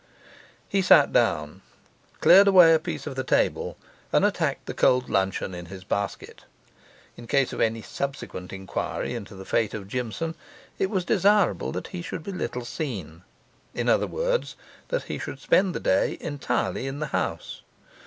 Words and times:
He 0.67 0.81
sat 0.81 1.13
down, 1.13 1.61
cleared 2.21 2.47
away 2.47 2.73
a 2.73 2.79
piece 2.79 3.05
of 3.05 3.13
the 3.15 3.23
table, 3.23 3.77
and 4.11 4.25
attacked 4.25 4.65
the 4.65 4.73
cold 4.73 5.11
luncheon 5.11 5.53
in 5.53 5.67
his 5.67 5.83
basket. 5.83 6.43
In 7.15 7.27
case 7.27 7.53
of 7.53 7.61
any 7.61 7.83
subsequent 7.83 8.51
inquiry 8.51 9.13
into 9.13 9.35
the 9.35 9.45
fate 9.45 9.75
of 9.75 9.87
Jimson, 9.87 10.33
It 10.79 10.89
was 10.89 11.05
desirable 11.05 11.71
he 11.91 12.01
should 12.01 12.23
be 12.23 12.31
little 12.31 12.65
seen: 12.65 13.21
in 13.75 13.87
other 13.89 14.07
words, 14.07 14.55
that 14.87 15.03
he 15.03 15.19
should 15.19 15.39
spend 15.39 15.75
the 15.75 15.79
day 15.79 16.17
entirely 16.19 16.87
in 16.87 16.97
the 16.97 17.07
house. 17.13 17.61